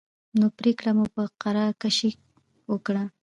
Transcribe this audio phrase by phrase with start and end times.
[0.39, 2.11] نو پرېکړه مو په قره کشۍ
[2.71, 3.03] وکړه.